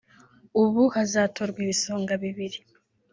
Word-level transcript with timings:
ubu 0.61 0.83
hazatorwa 0.95 1.57
ibisonga 1.65 2.13
bibiri 2.23 2.59